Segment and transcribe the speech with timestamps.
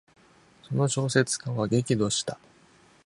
[0.67, 2.39] その小説家は激怒した。